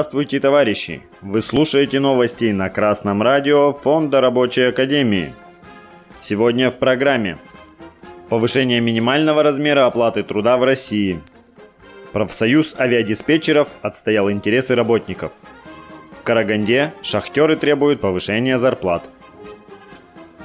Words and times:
Здравствуйте, 0.00 0.40
товарищи! 0.40 1.02
Вы 1.20 1.42
слушаете 1.42 2.00
новости 2.00 2.46
на 2.52 2.70
Красном 2.70 3.20
радио 3.20 3.74
Фонда 3.74 4.22
Рабочей 4.22 4.62
Академии. 4.62 5.34
Сегодня 6.22 6.70
в 6.70 6.78
программе 6.78 7.36
Повышение 8.30 8.80
минимального 8.80 9.42
размера 9.42 9.84
оплаты 9.84 10.22
труда 10.22 10.56
в 10.56 10.64
России. 10.64 11.20
Профсоюз 12.12 12.76
авиадиспетчеров 12.80 13.76
отстоял 13.82 14.30
интересы 14.30 14.74
работников. 14.74 15.34
В 16.18 16.22
Караганде 16.22 16.94
шахтеры 17.02 17.56
требуют 17.56 18.00
повышения 18.00 18.58
зарплат. 18.58 19.04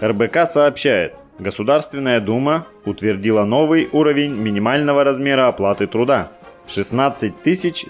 РБК 0.02 0.47
сообщает, 0.47 1.13
Государственная 1.39 2.19
Дума 2.19 2.67
утвердила 2.83 3.45
новый 3.45 3.88
уровень 3.94 4.35
минимального 4.35 5.05
размера 5.05 5.47
оплаты 5.47 5.88
труда– 5.88 6.33
16 6.67 7.33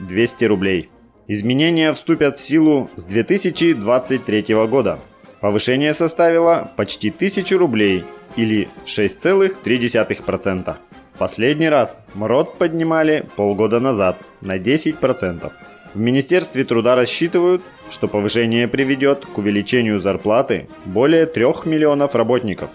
200 0.08 0.46
рублей. 0.46 0.90
Изменения 1.28 1.92
вступят 1.92 2.38
в 2.38 2.40
силу 2.40 2.92
с 2.96 3.04
2023 3.04 4.46
года. 4.68 5.00
Повышение 5.42 5.94
составило 5.94 6.72
почти 6.76 7.10
1000 7.10 7.58
рублей 7.58 8.04
или 8.36 8.70
6,3%. 8.86 10.76
Последний 11.18 11.70
раз 11.70 12.00
МРОД 12.14 12.60
поднимали 12.60 13.26
полгода 13.36 13.80
назад 13.80 14.18
на 14.42 14.60
10%. 14.60 15.52
В 15.96 16.00
Министерстве 16.00 16.64
труда 16.64 16.96
рассчитывают, 16.96 17.64
что 17.90 18.08
повышение 18.08 18.68
приведет 18.68 19.26
к 19.26 19.36
увеличению 19.40 19.98
зарплаты 19.98 20.68
более 20.86 21.26
3 21.26 21.44
миллионов 21.66 22.14
работников. 22.14 22.70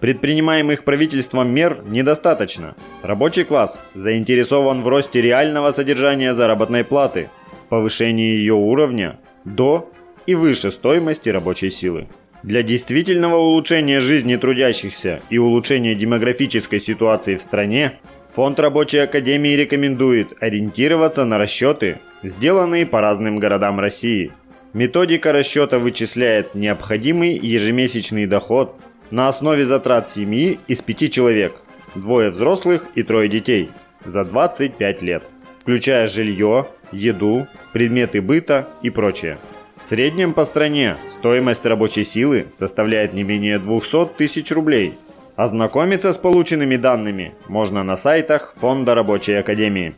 Предпринимаемых 0.00 0.82
правительством 0.82 1.54
мер 1.54 1.84
недостаточно. 1.86 2.74
Рабочий 3.02 3.44
класс 3.44 3.80
заинтересован 3.94 4.82
в 4.82 4.88
росте 4.88 5.22
реального 5.22 5.70
содержания 5.70 6.34
заработной 6.34 6.82
платы– 6.82 7.30
повышении 7.72 8.36
ее 8.36 8.52
уровня 8.52 9.18
до 9.46 9.90
и 10.26 10.34
выше 10.34 10.70
стоимости 10.70 11.30
рабочей 11.30 11.70
силы. 11.70 12.06
Для 12.42 12.62
действительного 12.62 13.36
улучшения 13.36 13.98
жизни 13.98 14.36
трудящихся 14.36 15.22
и 15.30 15.38
улучшения 15.38 15.94
демографической 15.94 16.80
ситуации 16.80 17.36
в 17.36 17.40
стране 17.40 17.98
Фонд 18.34 18.60
рабочей 18.60 18.98
академии 18.98 19.56
рекомендует 19.56 20.34
ориентироваться 20.38 21.24
на 21.24 21.38
расчеты, 21.38 22.00
сделанные 22.22 22.84
по 22.84 23.00
разным 23.00 23.38
городам 23.38 23.80
России. 23.80 24.32
Методика 24.74 25.32
расчета 25.32 25.78
вычисляет 25.78 26.54
необходимый 26.54 27.38
ежемесячный 27.38 28.26
доход 28.26 28.76
на 29.10 29.28
основе 29.28 29.64
затрат 29.64 30.10
семьи 30.10 30.58
из 30.66 30.82
пяти 30.82 31.10
человек, 31.10 31.54
двое 31.94 32.28
взрослых 32.28 32.84
и 32.96 33.02
трое 33.02 33.30
детей, 33.30 33.70
за 34.04 34.26
25 34.26 35.00
лет, 35.00 35.22
включая 35.62 36.06
жилье, 36.06 36.66
еду, 36.92 37.46
предметы 37.72 38.20
быта 38.20 38.68
и 38.82 38.90
прочее. 38.90 39.38
В 39.76 39.84
среднем 39.84 40.32
по 40.32 40.44
стране 40.44 40.96
стоимость 41.08 41.66
рабочей 41.66 42.04
силы 42.04 42.46
составляет 42.52 43.14
не 43.14 43.24
менее 43.24 43.58
200 43.58 44.10
тысяч 44.16 44.52
рублей. 44.52 44.94
Ознакомиться 45.34 46.12
с 46.12 46.18
полученными 46.18 46.76
данными 46.76 47.34
можно 47.48 47.82
на 47.82 47.96
сайтах 47.96 48.54
Фонда 48.56 48.94
рабочей 48.94 49.34
академии. 49.34 49.94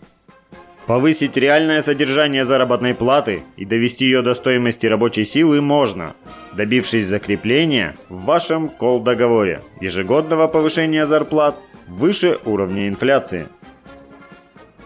Повысить 0.87 1.37
реальное 1.37 1.81
содержание 1.81 2.45
заработной 2.45 2.95
платы 2.95 3.43
и 3.57 3.65
довести 3.65 4.05
ее 4.05 4.21
до 4.21 4.35
стоимости 4.35 4.87
рабочей 4.87 5.25
силы 5.25 5.63
можно, 5.63 6.15
добившись 6.53 7.07
закрепления 7.07 7.97
в 8.11 8.25
вашем 8.25 8.69
кол-договоре 8.69 9.63
ежегодного 9.81 10.47
повышения 10.47 11.07
зарплат 11.07 11.57
выше 11.89 12.39
уровня 12.45 12.89
инфляции. 12.89 13.49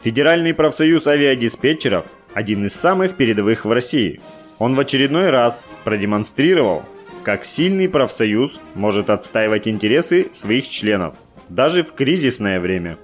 Федеральный 0.02 0.54
профсоюз 0.54 1.08
авиадиспетчеров– 1.08 2.06
один 2.34 2.64
из 2.66 2.72
самых 2.72 3.16
передовых 3.16 3.64
в 3.64 3.72
России. 3.72 4.20
Он 4.60 4.74
в 4.74 4.80
очередной 4.80 5.30
раз 5.30 5.66
продемонстрировал, 5.82 6.84
как 7.24 7.44
сильный 7.44 7.88
профсоюз 7.88 8.60
может 8.74 9.10
отстаивать 9.10 9.66
интересы 9.66 10.28
своих 10.32 10.68
членов, 10.68 11.16
даже 11.48 11.82
в 11.82 11.94
кризисное 11.94 12.60
время. 12.60 12.96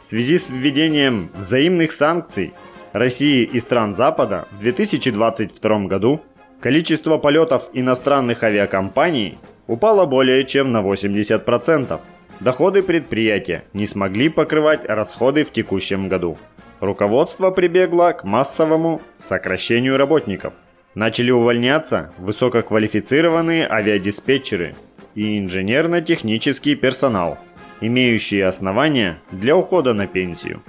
В 0.00 0.04
связи 0.04 0.38
с 0.38 0.50
введением 0.50 1.30
взаимных 1.32 1.92
санкций 1.92 2.54
России 2.92 3.44
и 3.44 3.60
стран 3.60 3.92
Запада 3.92 4.48
в 4.50 4.58
2022 4.58 5.78
году 5.84 6.22
количество 6.60 7.18
полетов 7.18 7.70
иностранных 7.72 8.42
авиакомпаний 8.42 9.38
упало 9.68 10.06
более 10.06 10.44
чем 10.44 10.72
на 10.72 10.82
80%. 10.82 12.00
Доходы 12.40 12.82
предприятия 12.82 13.64
не 13.74 13.86
смогли 13.86 14.30
покрывать 14.30 14.86
расходы 14.86 15.44
в 15.44 15.52
текущем 15.52 16.08
году. 16.08 16.38
Руководство 16.80 17.50
прибегло 17.50 18.12
к 18.12 18.24
массовому 18.24 19.02
сокращению 19.18 19.98
работников. 19.98 20.54
Начали 20.94 21.30
увольняться 21.30 22.12
высококвалифицированные 22.16 23.68
авиадиспетчеры 23.68 24.74
и 25.14 25.38
инженерно-технический 25.38 26.76
персонал, 26.76 27.36
имеющие 27.82 28.46
основания 28.46 29.18
для 29.30 29.54
ухода 29.54 29.92
на 29.92 30.06
пенсию. 30.06 30.62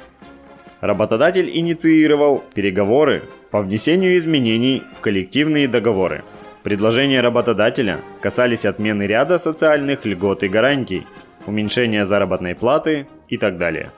Работодатель 0.81 1.49
инициировал 1.57 2.43
переговоры 2.53 3.23
по 3.49 3.61
внесению 3.61 4.19
изменений 4.19 4.83
в 4.93 4.99
коллективные 4.99 5.69
договоры. 5.69 6.25
Предложения 6.63 7.21
работодателя 7.21 8.01
касались 8.19 8.65
отмены 8.65 9.03
ряда 9.03 9.39
социальных 9.39 10.05
льгот 10.05 10.43
и 10.43 10.49
гарантий, 10.49 11.07
уменьшение 11.47 12.05
заработной 12.05 12.55
платы 12.55 13.07
и 13.29 13.37
так 13.37 13.57
далее. 13.57 13.91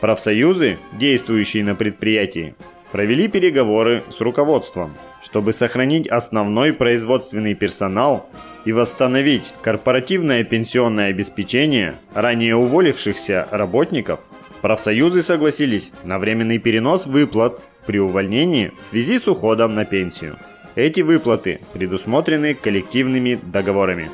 Профсоюзы, 0.00 0.78
действующие 0.92 1.64
на 1.64 1.74
предприятии, 1.74 2.54
провели 2.92 3.28
переговоры 3.28 4.02
с 4.08 4.20
руководством, 4.20 4.96
чтобы 5.22 5.52
сохранить 5.52 6.08
основной 6.08 6.72
производственный 6.72 7.54
персонал 7.54 8.28
и 8.64 8.72
восстановить 8.72 9.52
корпоративное 9.62 10.44
пенсионное 10.44 11.08
обеспечение 11.08 11.96
ранее 12.14 12.56
уволившихся 12.56 13.46
работников. 13.50 14.20
Профсоюзы 14.62 15.22
согласились 15.22 15.92
на 16.04 16.18
временный 16.18 16.58
перенос 16.58 17.06
выплат 17.06 17.60
при 17.86 17.98
увольнении 17.98 18.72
в 18.78 18.84
связи 18.84 19.18
с 19.18 19.28
уходом 19.28 19.74
на 19.74 19.84
пенсию. 19.84 20.36
Эти 20.74 21.00
выплаты 21.00 21.60
предусмотрены 21.72 22.54
коллективными 22.54 23.40
договорами. 23.42 24.10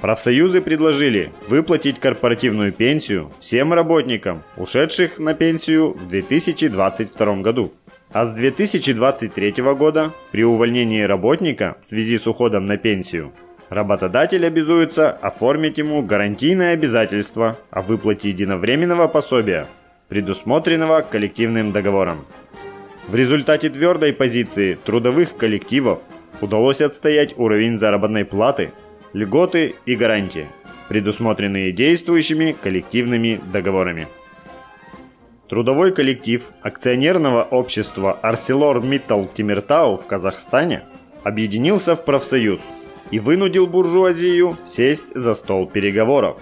Профсоюзы 0.00 0.62
предложили 0.62 1.30
выплатить 1.46 2.00
корпоративную 2.00 2.72
пенсию 2.72 3.30
всем 3.38 3.74
работникам, 3.74 4.42
ушедших 4.56 5.18
на 5.18 5.34
пенсию 5.34 5.92
в 5.92 6.08
2022 6.08 7.36
году. 7.36 7.72
А 8.10 8.24
с 8.24 8.32
2023 8.32 9.52
года 9.74 10.10
при 10.32 10.42
увольнении 10.42 11.02
работника 11.02 11.76
в 11.80 11.84
связи 11.84 12.16
с 12.16 12.26
уходом 12.26 12.64
на 12.64 12.78
пенсию 12.78 13.32
работодатель 13.68 14.44
обязуется 14.44 15.10
оформить 15.10 15.76
ему 15.76 16.02
гарантийное 16.02 16.72
обязательство 16.72 17.58
о 17.70 17.82
выплате 17.82 18.30
единовременного 18.30 19.06
пособия, 19.06 19.68
предусмотренного 20.08 21.02
коллективным 21.02 21.72
договором. 21.72 22.24
В 23.06 23.14
результате 23.14 23.68
твердой 23.68 24.14
позиции 24.14 24.78
трудовых 24.82 25.36
коллективов 25.36 26.02
удалось 26.40 26.80
отстоять 26.80 27.38
уровень 27.38 27.78
заработной 27.78 28.24
платы– 28.24 28.72
льготы 29.12 29.74
и 29.86 29.96
гарантии, 29.96 30.48
предусмотренные 30.88 31.72
действующими 31.72 32.52
коллективными 32.52 33.40
договорами. 33.52 34.08
Трудовой 35.48 35.92
коллектив 35.92 36.50
акционерного 36.62 37.42
общества 37.42 38.18
ArcelorMittal 38.22 39.28
Тимиртау 39.34 39.96
в 39.96 40.06
Казахстане 40.06 40.84
объединился 41.24 41.94
в 41.94 42.04
профсоюз 42.04 42.60
и 43.10 43.18
вынудил 43.18 43.66
буржуазию 43.66 44.56
сесть 44.64 45.12
за 45.14 45.34
стол 45.34 45.66
переговоров. 45.66 46.38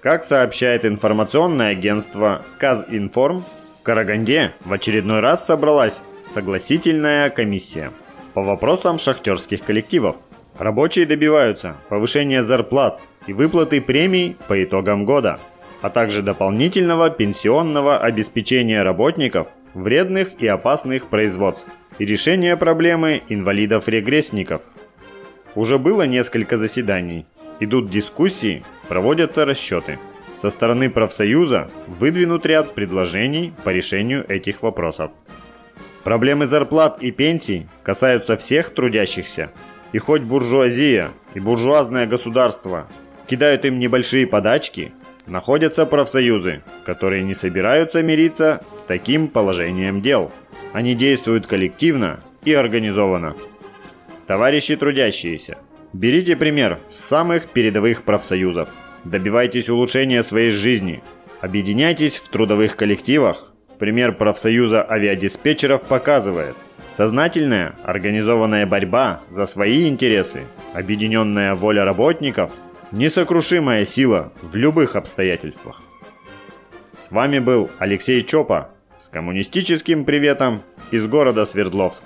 Как 0.00 0.24
сообщает 0.24 0.84
информационное 0.84 1.72
агентство 1.72 2.42
Казинформ, 2.58 3.44
в 3.78 3.82
Караганде 3.82 4.52
в 4.64 4.72
очередной 4.72 5.20
раз 5.20 5.44
собралась 5.44 6.02
согласительная 6.26 7.28
комиссия 7.28 7.90
по 8.32 8.42
вопросам 8.42 8.98
шахтерских 8.98 9.62
коллективов. 9.62 10.16
Рабочие 10.58 11.04
добиваются 11.06 11.76
повышения 11.88 12.42
зарплат 12.42 13.00
и 13.26 13.32
выплаты 13.32 13.80
премий 13.80 14.36
по 14.46 14.62
итогам 14.62 15.04
года, 15.04 15.40
а 15.82 15.90
также 15.90 16.22
дополнительного 16.22 17.10
пенсионного 17.10 17.98
обеспечения 17.98 18.82
работников 18.82 19.48
вредных 19.74 20.40
и 20.40 20.46
опасных 20.46 21.08
производств 21.08 21.66
и 21.98 22.04
решения 22.04 22.56
проблемы 22.56 23.22
инвалидов-регрессников. 23.28 24.62
Уже 25.56 25.78
было 25.78 26.02
несколько 26.06 26.56
заседаний, 26.56 27.26
идут 27.60 27.90
дискуссии, 27.90 28.64
проводятся 28.88 29.44
расчеты. 29.44 29.98
Со 30.36 30.50
стороны 30.50 30.90
профсоюза 30.90 31.68
выдвинут 31.86 32.46
ряд 32.46 32.74
предложений 32.74 33.52
по 33.62 33.70
решению 33.70 34.24
этих 34.28 34.62
вопросов. 34.62 35.10
Проблемы 36.02 36.46
зарплат 36.46 37.02
и 37.02 37.12
пенсий 37.12 37.68
касаются 37.82 38.36
всех 38.36 38.70
трудящихся, 38.70 39.50
и 39.94 39.98
хоть 39.98 40.22
буржуазия 40.22 41.12
и 41.34 41.40
буржуазное 41.40 42.06
государство 42.06 42.88
кидают 43.28 43.64
им 43.64 43.78
небольшие 43.78 44.26
подачки, 44.26 44.92
находятся 45.28 45.86
профсоюзы, 45.86 46.62
которые 46.84 47.22
не 47.22 47.32
собираются 47.34 48.02
мириться 48.02 48.60
с 48.72 48.82
таким 48.82 49.28
положением 49.28 50.02
дел. 50.02 50.32
Они 50.72 50.94
действуют 50.94 51.46
коллективно 51.46 52.18
и 52.44 52.52
организованно. 52.52 53.36
Товарищи 54.26 54.74
трудящиеся, 54.74 55.58
берите 55.92 56.34
пример 56.34 56.80
с 56.88 56.96
самых 56.96 57.50
передовых 57.50 58.02
профсоюзов. 58.02 58.70
Добивайтесь 59.04 59.68
улучшения 59.68 60.24
своей 60.24 60.50
жизни. 60.50 61.04
Объединяйтесь 61.40 62.16
в 62.16 62.30
трудовых 62.30 62.74
коллективах. 62.74 63.52
Пример 63.78 64.16
профсоюза 64.16 64.84
авиадиспетчеров 64.90 65.84
показывает, 65.84 66.56
Сознательная, 66.96 67.74
организованная 67.82 68.66
борьба 68.66 69.20
за 69.28 69.46
свои 69.46 69.88
интересы, 69.88 70.44
объединенная 70.74 71.56
воля 71.56 71.84
работников– 71.84 72.52
несокрушимая 72.92 73.84
сила 73.84 74.32
в 74.42 74.54
любых 74.54 74.94
обстоятельствах. 74.94 75.82
С 76.96 77.10
вами 77.10 77.40
был 77.40 77.68
Алексей 77.80 78.22
Чопа 78.22 78.70
с 78.96 79.08
коммунистическим 79.08 80.04
приветом 80.04 80.62
из 80.92 81.08
города 81.08 81.44
Свердловск. 81.44 82.04